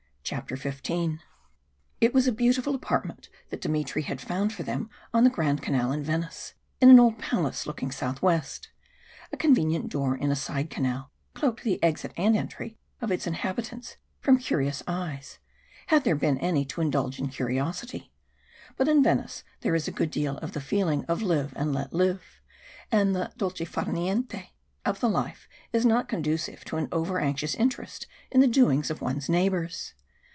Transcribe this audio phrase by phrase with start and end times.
[0.23, 1.19] CHAPTER XV
[1.99, 5.91] It was a beautiful apartment that Dmitry had found for them on the Grand Canal
[5.91, 8.69] in Venice, in an old palace looking southwest.
[9.33, 13.97] A convenient door in a side canal cloaked the exit and entry of its inhabitants
[14.21, 15.39] from curious eyes
[15.87, 18.13] had there been any to indulge in curiosity;
[18.77, 21.91] but in Venice there is a good deal of the feeling of live and let
[21.91, 22.39] live,
[22.89, 24.47] and the dolce far niente
[24.85, 29.01] of the life is not conducive to an over anxious interest in the doings of
[29.01, 29.93] one's neighbours.